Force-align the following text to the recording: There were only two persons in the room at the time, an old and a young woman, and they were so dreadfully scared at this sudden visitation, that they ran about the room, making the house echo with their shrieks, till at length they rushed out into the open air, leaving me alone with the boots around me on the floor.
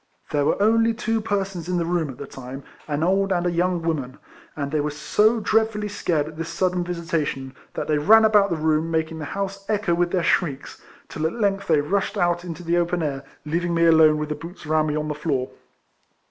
There 0.31 0.45
were 0.45 0.59
only 0.59 0.95
two 0.95 1.21
persons 1.21 1.69
in 1.69 1.77
the 1.77 1.85
room 1.85 2.09
at 2.09 2.17
the 2.17 2.25
time, 2.25 2.63
an 2.87 3.03
old 3.03 3.31
and 3.31 3.45
a 3.45 3.51
young 3.51 3.83
woman, 3.83 4.17
and 4.55 4.71
they 4.71 4.79
were 4.79 4.89
so 4.89 5.39
dreadfully 5.39 5.87
scared 5.89 6.27
at 6.27 6.37
this 6.37 6.49
sudden 6.49 6.83
visitation, 6.83 7.53
that 7.75 7.87
they 7.87 7.99
ran 7.99 8.25
about 8.25 8.49
the 8.49 8.55
room, 8.55 8.89
making 8.89 9.19
the 9.19 9.25
house 9.25 9.63
echo 9.69 9.93
with 9.93 10.09
their 10.09 10.23
shrieks, 10.23 10.81
till 11.07 11.27
at 11.27 11.33
length 11.33 11.67
they 11.67 11.81
rushed 11.81 12.17
out 12.17 12.43
into 12.43 12.63
the 12.63 12.77
open 12.77 13.03
air, 13.03 13.23
leaving 13.45 13.75
me 13.75 13.85
alone 13.85 14.17
with 14.17 14.29
the 14.29 14.33
boots 14.35 14.65
around 14.65 14.87
me 14.87 14.95
on 14.95 15.07
the 15.07 15.13
floor. 15.13 15.51